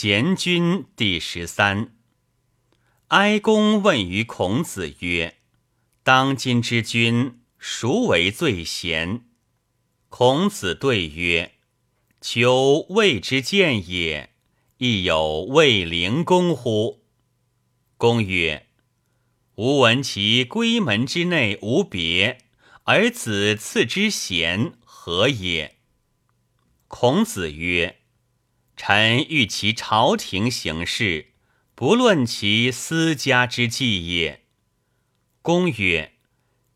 [0.00, 1.92] 贤君第十三。
[3.08, 5.38] 哀公问于孔子曰
[6.04, 9.24] ：“当今之君，孰为最贤？”
[10.08, 11.54] 孔子对曰
[12.22, 14.30] ：“求未之见也，
[14.76, 17.02] 亦有卫灵公乎？”
[17.98, 18.68] 公曰
[19.58, 22.38] ：“吾闻其闺门之内无别，
[22.84, 25.78] 而子次之贤，何也？”
[26.86, 27.96] 孔子曰
[28.78, 31.32] ：“臣欲其朝廷行事，
[31.74, 34.44] 不论其私家之计也。”
[35.42, 36.12] 公曰：“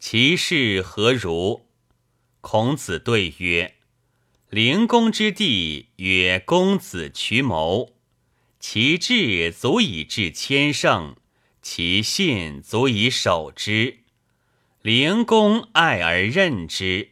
[0.00, 1.68] 其事何如？”
[2.42, 3.76] 孔子对曰
[4.50, 7.94] ：“灵公之弟曰公子渠谋，
[8.58, 11.14] 其志足以治千乘，
[11.62, 14.00] 其信足以守之。
[14.82, 17.10] 灵公爱而任之。”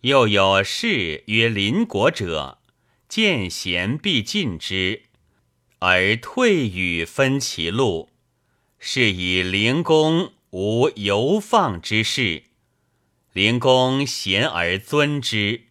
[0.00, 2.58] 又有士曰邻国者，
[3.14, 5.02] 见贤必进之，
[5.78, 8.10] 而退与分其路，
[8.80, 12.42] 是以灵公无游放之事。
[13.32, 15.66] 灵公贤而尊之。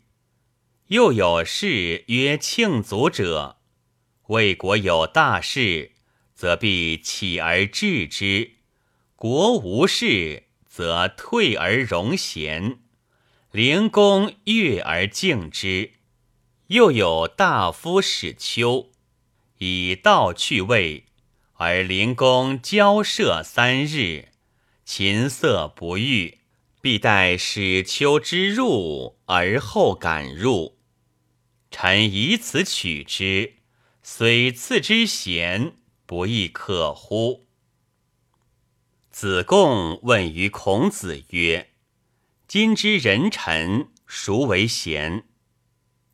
[0.88, 3.58] 又有士曰庆祖者，
[4.28, 5.92] 魏国有大事，
[6.34, 8.52] 则必起而治之；
[9.18, 12.80] 国无事，则退而容贤。
[13.52, 15.92] 灵公悦而敬之，
[16.74, 18.90] 又有大夫使丘，
[19.60, 21.06] 以道去位，
[21.54, 24.30] 而灵公交涉三日，
[24.84, 26.40] 琴瑟不遇，
[26.82, 30.80] 必待使丘之入而后敢入。
[31.70, 33.58] 臣以此取之，
[34.02, 35.76] 虽赐之贤，
[36.08, 37.46] 不亦可乎？
[39.12, 41.70] 子贡问于孔子曰。
[42.48, 45.26] 今之人臣，孰为贤？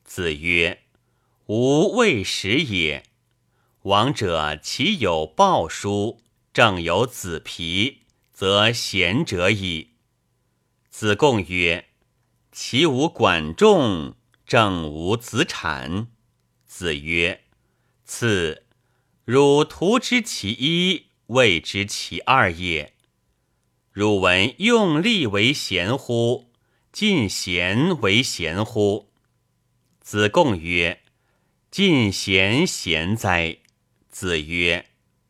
[0.09, 0.85] 子曰
[1.45, 3.03] ：“吾未识也。
[3.83, 6.19] 王者其有鲍叔，
[6.51, 7.99] 正有子皮，
[8.33, 9.91] 则贤者矣。”
[10.89, 11.89] 子贡曰
[12.51, 14.15] ：“其无管仲，
[14.47, 16.07] 正无子产。”
[16.65, 17.43] 子曰
[18.03, 18.63] ：“次，
[19.25, 22.95] 汝图之其一，谓之其二也。”
[23.93, 26.49] 汝闻用力为贤乎？
[26.91, 29.08] 尽贤为贤乎？
[30.09, 31.01] 子贡曰
[31.69, 33.57] ：“进贤贤哉。”
[34.09, 34.87] 子曰：“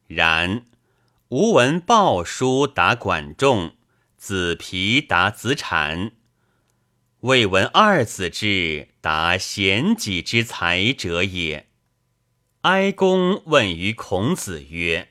[0.08, 0.68] 然。
[1.28, 3.76] 吾闻鲍叔答管仲，
[4.16, 6.14] 子皮答子产，
[7.20, 11.68] 未闻二子之答贤己之才者也。”
[12.64, 15.10] 哀公问于孔子曰。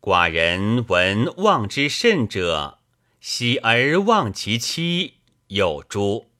[0.00, 2.78] 寡人闻望之甚者，
[3.20, 6.30] 喜而忘其妻，有诸？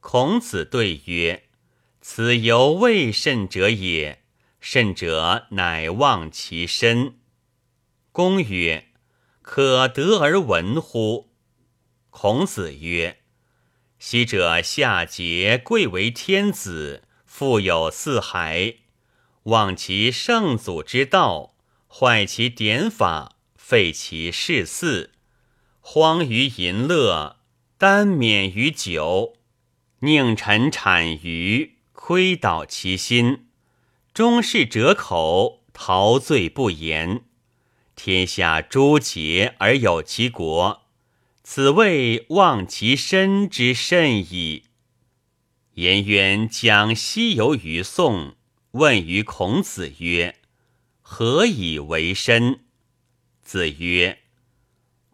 [0.00, 1.44] 孔子对曰
[2.02, 4.22] ：“此犹未甚者也。
[4.60, 7.14] 甚者，乃忘其身。”
[8.12, 8.88] 公曰
[9.40, 11.30] ：“可得而闻乎？”
[12.10, 13.22] 孔子曰
[13.98, 18.74] ：“昔者夏桀贵为天子，富有四海，
[19.44, 21.48] 忘其圣祖之道。”
[21.94, 25.12] 坏其典法，废其事祀，
[25.80, 27.36] 荒于淫乐，
[27.76, 29.36] 耽免于酒，
[29.98, 33.46] 宁臣产于，亏倒其心，
[34.12, 37.22] 终是折口，陶醉不言。
[37.94, 40.82] 天下诸节而有其国，
[41.44, 44.64] 此谓忘其身之甚矣。
[45.74, 48.34] 颜渊将西游于宋，
[48.72, 50.40] 问于孔子曰。
[51.02, 52.64] 何以为身？
[53.44, 54.18] 子曰：“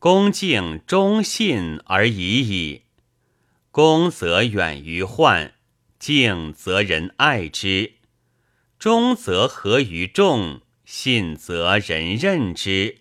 [0.01, 2.85] 恭敬忠信而已矣。
[3.71, 5.53] 恭则远于患，
[5.99, 7.95] 敬则人爱之，
[8.79, 12.99] 忠则合于众，信则人任之。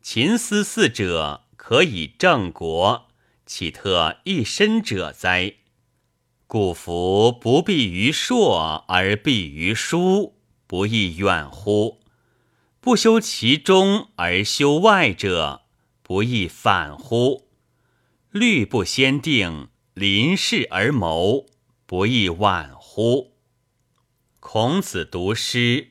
[0.00, 3.08] 秦思四者，可以正国，
[3.44, 5.54] 岂特一身者哉？
[6.46, 12.00] 故夫不避于硕而避于疏，不亦远乎？”
[12.82, 15.62] 不修其中而修外者，
[16.02, 17.48] 不亦反乎？
[18.32, 21.46] 虑不先定，临事而谋，
[21.92, 23.34] 不亦晚乎？
[24.40, 25.90] 孔子读诗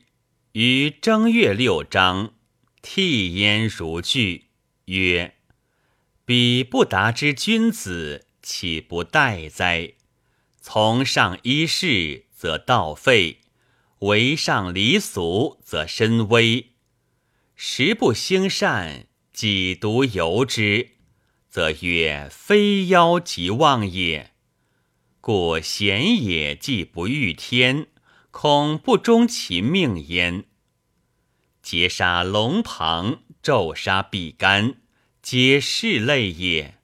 [0.50, 2.34] 于正月六章，
[2.82, 4.46] 涕焉如炬，
[4.86, 5.36] 曰
[6.26, 9.92] ：“彼不达之君子，岂不待哉？
[10.60, 13.36] 从上依事，则道废；
[14.00, 16.72] 为上离俗，则身危。”
[17.54, 20.96] 时不兴善，己独由之，
[21.48, 24.31] 则曰非妖即妄也。
[25.22, 27.86] 故贤也，既不欲天，
[28.32, 30.46] 恐不忠其命焉。
[31.62, 34.80] 劫杀龙庞，骤杀比干，
[35.22, 36.78] 皆是类也。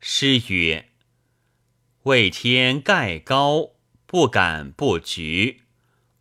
[0.00, 0.88] 诗曰
[2.04, 3.72] ：“为天盖高，
[4.06, 5.58] 不敢不局；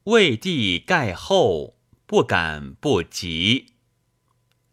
[0.03, 3.67] 为地盖厚，不敢不及。”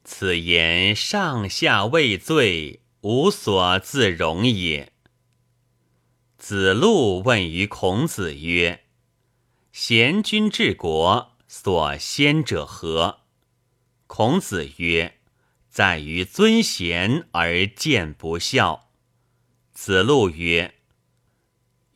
[0.03, 4.94] 此言上下畏罪，无所自容也。
[6.46, 8.85] 子路问于孔子曰
[9.73, 13.20] ：“贤君治国，所先者何？”
[14.06, 15.20] 孔子曰
[15.70, 18.91] ：“在于尊贤而见不孝。”
[19.73, 20.75] 子路曰：“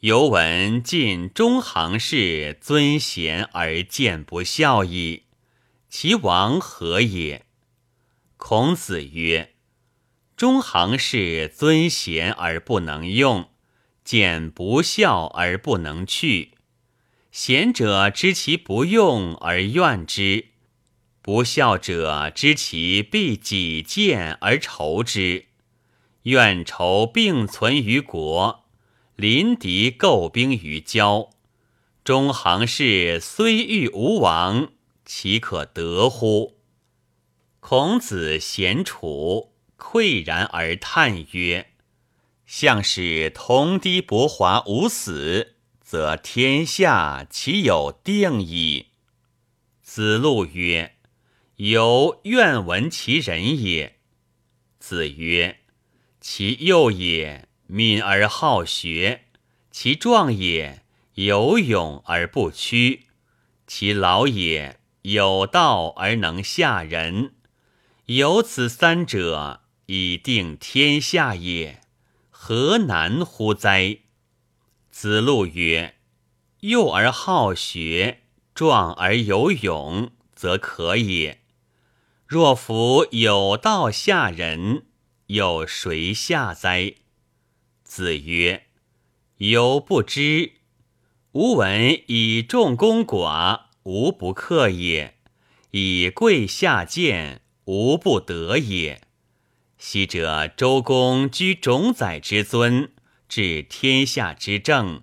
[0.00, 5.24] 犹闻晋中行氏尊贤而见不孝矣，
[5.90, 7.44] 其王何也？”
[8.38, 9.56] 孔子曰
[10.34, 13.50] ：“中行氏尊贤而不能用，
[14.08, 16.52] 见不孝而不能去。
[17.30, 20.46] 贤者知其不用而怨之，
[21.20, 25.48] 不孝者知其必己见而仇之。
[26.22, 28.64] 怨仇并存于国，
[29.14, 31.28] 临敌构兵于郊。
[32.02, 34.72] 中行氏虽欲无王，
[35.04, 36.56] 岂可得乎？”
[37.60, 41.72] 孔子贤处，喟然而叹曰
[42.48, 48.86] ：“向使同堤伯华无死，则天下岂有定矣？”
[49.84, 50.96] 子路曰
[51.56, 53.98] ：“由愿闻其人也。”
[54.80, 55.60] 子曰
[56.22, 59.20] ：“其幼也，敏而好学；
[59.70, 60.82] 其壮也，
[61.14, 63.00] 有勇而不屈；
[63.66, 67.34] 其老也，有道而能下人。”
[68.06, 71.82] 有此三者，以定天下也，
[72.50, 73.98] 何难乎哉？
[74.90, 75.96] 子路曰
[76.60, 78.22] ：“幼而好学，
[78.54, 81.42] 壮而有勇，则可也。
[82.26, 84.86] 若夫有道下人，
[85.26, 86.94] 有谁下哉？”
[87.84, 88.68] 子曰
[89.36, 90.52] ：“犹不知。
[91.32, 95.16] 吾闻以众攻寡，无不克也；
[95.72, 99.02] 以贵下贱。”无不得也。
[99.78, 102.90] 昔者周公居冢宰之尊，
[103.28, 105.02] 治天下之政，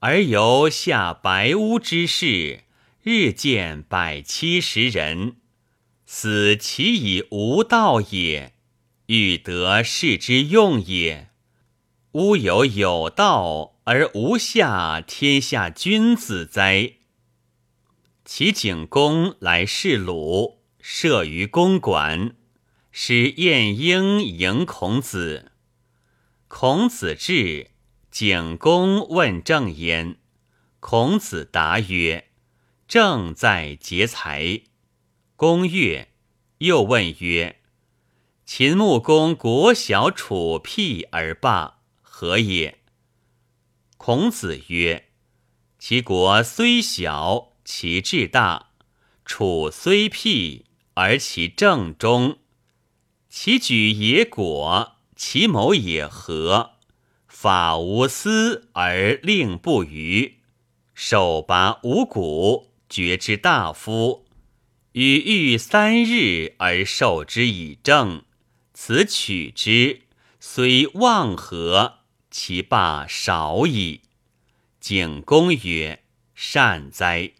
[0.00, 2.64] 而由下白屋之士，
[3.02, 5.36] 日见百七十人，
[6.04, 8.52] 死其以无道也，
[9.06, 11.30] 欲得士之用也。
[12.12, 16.92] 乌有有道而无下天下君子哉？
[18.24, 20.60] 齐景公来视鲁。
[20.86, 22.36] 设于公馆，
[22.96, 25.50] 使晏婴迎孔子。
[26.46, 27.72] 孔子至，
[28.12, 30.16] 景公问政焉。
[30.78, 32.28] 孔子答曰
[32.86, 34.60] ：“政在节财。”
[35.34, 36.12] 公悦，
[36.58, 37.56] 又问曰
[38.46, 42.78] ：“秦穆公国小处辟而罢，何也？”
[43.98, 45.08] 孔子曰
[45.80, 48.68] ：“其国虽小，其志大；
[49.24, 52.38] 处虽辟。”而其正中，
[53.36, 56.74] 其举也果，其谋也和。
[57.26, 60.38] 法无私而令不虞，
[60.94, 64.24] 手拔五谷，决之大夫，
[64.92, 68.22] 与欲三日而受之以正。
[68.72, 70.02] 此取之，
[70.38, 71.98] 虽望和，
[72.30, 74.02] 其罢少矣。
[74.78, 76.04] 景公曰
[76.36, 77.32] ：“善哉！”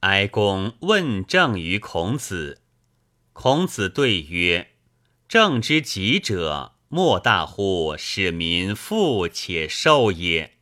[0.00, 2.60] 哀公问政于孔子，
[3.32, 4.72] 孔子对曰
[5.28, 10.54] ：“政之极者，莫大乎使民富且寿也。”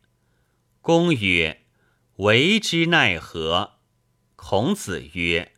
[0.81, 1.63] 公曰
[2.17, 3.75] ：“为之奈何？”
[4.35, 5.53] 孔子曰：“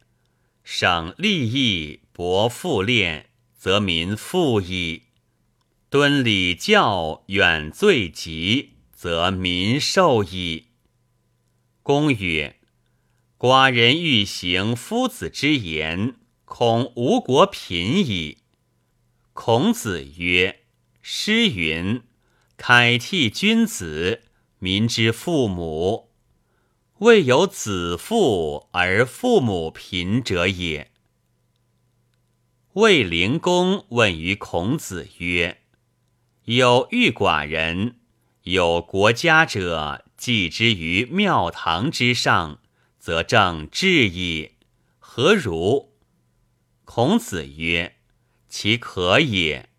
[0.63, 5.04] 省利益，薄赋练，则民富矣；
[5.89, 10.68] 敦礼教，远罪极，则民寿矣。”
[11.82, 12.58] 公曰。
[13.39, 18.39] 寡人欲行夫子之言，恐吴国贫矣。
[19.41, 20.63] 孔子曰
[21.01, 22.03] ：“诗云
[22.58, 24.24] ：‘凯替君子，
[24.60, 26.10] 民之父母。’
[27.00, 30.91] 未有子富而父母贫者也。”
[32.75, 35.62] 卫灵公问于孔子曰
[36.43, 37.96] ：“有欲寡人，
[38.43, 42.60] 有国家者，祭之于庙堂之上。”
[43.00, 44.55] 则正治矣，
[45.00, 45.93] 何如？
[46.84, 47.96] 孔子曰
[48.50, 49.70] ：“其可也。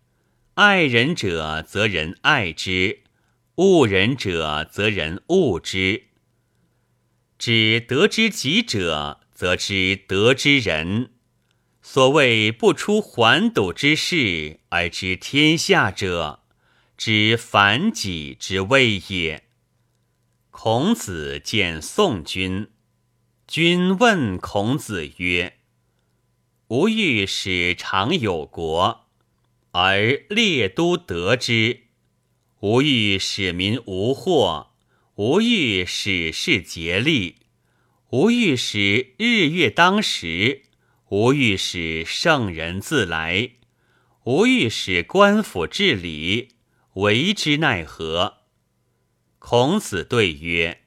[0.55, 2.99] 爱人者，则人爱之；
[3.55, 6.05] 恶人者，则人恶之。
[7.37, 11.11] 知得之己者，则知得之人。
[11.81, 16.43] 所谓不出环堵之事而知天下者，
[16.95, 19.43] 知反己之谓也。
[20.51, 22.69] 孔子见宋君，
[23.47, 25.57] 君问孔子曰
[26.71, 29.05] ：“吾欲使常有国，
[29.71, 31.81] 而列都得之；
[32.61, 34.71] 吾欲使民无祸，
[35.15, 37.35] 吾欲使士竭力；
[38.11, 40.61] 吾欲使日月当时。”
[41.11, 43.49] 吾欲使圣人自来，
[44.23, 46.53] 吾欲使官府治理，
[46.93, 48.37] 为之奈何？
[49.39, 50.83] 孔子对曰：“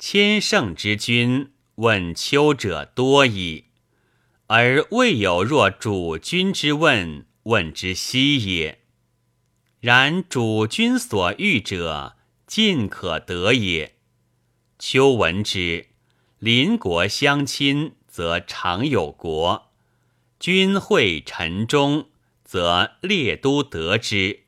[0.00, 3.66] 千乘之君，问丘者多矣，
[4.46, 8.80] 而未有若主君之问，问之稀也。
[9.80, 13.96] 然主君所欲者，尽可得也。
[14.78, 15.88] 丘闻之，
[16.38, 19.72] 邻国相亲。”则常有国，
[20.40, 22.08] 君会臣忠，
[22.42, 24.44] 则列都得之；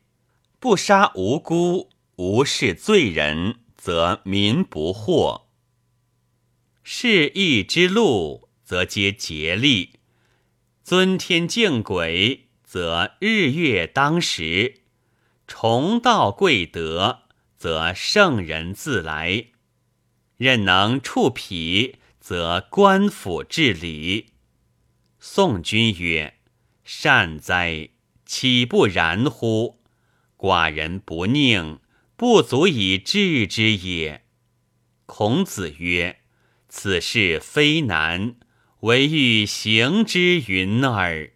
[0.59, 5.43] 不杀无辜，无视罪人，则民不惑。
[6.81, 9.95] 是义之路，则皆竭力；
[10.83, 14.81] 尊天敬鬼，则日月当时；
[15.47, 17.23] 崇道贵德，
[17.57, 19.47] 则圣人自来。
[20.37, 21.95] 任能触脾。
[22.19, 24.33] 则官府治理。
[25.19, 26.35] 宋君曰
[26.83, 27.89] ：“善哉，
[28.23, 29.81] 岂不然乎？
[30.37, 31.79] 寡人不佞，
[32.15, 34.25] 不足以治之也。”
[35.07, 36.19] 孔子曰
[36.69, 38.35] ：“此事非难，
[38.81, 41.31] 唯欲行之云耳。”